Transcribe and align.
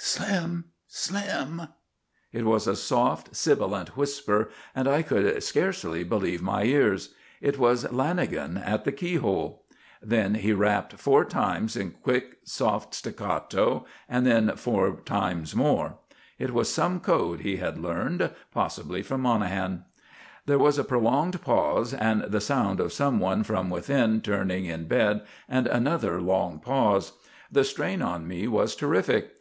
"Slim! 0.00 0.66
Slim!" 0.86 1.62
It 2.32 2.44
was 2.46 2.68
a 2.68 2.76
soft, 2.76 3.34
sibilant 3.34 3.96
whisper, 3.96 4.48
and 4.72 4.86
I 4.86 5.02
could 5.02 5.42
scarcely 5.42 6.04
believe 6.04 6.40
my 6.40 6.62
ears. 6.62 7.14
It 7.40 7.58
was 7.58 7.82
Lanagan 7.86 8.64
at 8.64 8.84
the 8.84 8.92
keyhole. 8.92 9.64
Then 10.00 10.34
he 10.36 10.52
rapped 10.52 10.92
four 10.92 11.24
times 11.24 11.74
in 11.74 11.90
quick, 12.00 12.38
soft 12.44 12.94
staccato, 12.94 13.86
and 14.08 14.24
then 14.24 14.54
four 14.54 15.00
times 15.04 15.56
more. 15.56 15.98
It 16.38 16.54
was 16.54 16.72
some 16.72 17.00
code 17.00 17.40
he 17.40 17.56
had 17.56 17.76
learned, 17.76 18.30
possibly 18.54 19.02
from 19.02 19.22
Monahan. 19.22 19.84
There 20.46 20.60
was 20.60 20.78
a 20.78 20.84
prolonged 20.84 21.42
pause, 21.42 21.92
and 21.92 22.22
the 22.22 22.40
sound 22.40 22.78
of 22.78 22.92
someone 22.92 23.42
from 23.42 23.68
within 23.68 24.20
turning 24.20 24.64
in 24.64 24.86
bed, 24.86 25.22
and 25.48 25.66
another 25.66 26.20
long 26.20 26.60
pause. 26.60 27.14
The 27.50 27.64
strain 27.64 28.00
on 28.00 28.28
me 28.28 28.46
was 28.46 28.76
terrific. 28.76 29.32